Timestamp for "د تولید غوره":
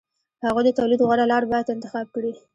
0.65-1.25